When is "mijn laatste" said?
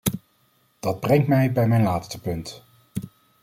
1.67-2.21